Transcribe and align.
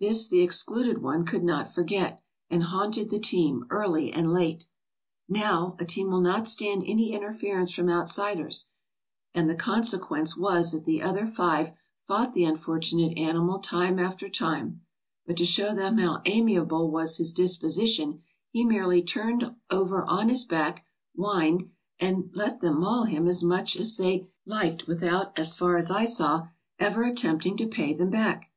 This 0.00 0.26
the 0.26 0.40
excluded 0.40 1.02
one 1.02 1.26
could 1.26 1.44
not 1.44 1.74
forget, 1.74 2.22
and 2.48 2.62
haunted 2.62 3.10
the 3.10 3.18
team, 3.18 3.66
early 3.68 4.10
and 4.10 4.32
late. 4.32 4.66
Now, 5.28 5.76
a 5.78 5.84
team 5.84 6.08
will 6.10 6.22
not 6.22 6.48
stand 6.48 6.84
any 6.86 7.12
inter 7.12 7.32
ference 7.32 7.74
from 7.74 7.90
outsiders, 7.90 8.68
and 9.34 9.46
the 9.46 9.54
consequence 9.54 10.38
was 10.38 10.72
that 10.72 10.86
the 10.86 11.02
other 11.02 11.26
five 11.26 11.72
fought 12.06 12.32
the 12.32 12.46
unfortunate 12.46 13.18
animal 13.18 13.58
time 13.58 13.98
after 13.98 14.26
time; 14.30 14.80
but 15.26 15.36
to 15.36 15.44
show 15.44 15.74
them 15.74 15.98
how 15.98 16.22
amiable 16.24 16.90
was 16.90 17.18
his 17.18 17.30
disposition, 17.30 18.22
he 18.48 18.64
merely 18.64 19.02
turned 19.02 19.54
over 19.70 20.02
on 20.06 20.30
his 20.30 20.44
back, 20.44 20.86
whined, 21.14 21.70
and 22.00 22.30
let 22.32 22.62
them 22.62 22.80
maul 22.80 23.04
him 23.04 23.28
as 23.28 23.44
much 23.44 23.76
at 23.78 23.84
they 23.98 24.30
liked 24.46 24.86
without, 24.86 25.38
as 25.38 25.54
far 25.58 25.76
as 25.76 25.90
I 25.90 26.06
saw, 26.06 26.48
ever 26.78 27.02
attempting 27.02 27.58
to 27.58 27.66
pay 27.66 27.92
them 27.92 28.08
back. 28.08 28.50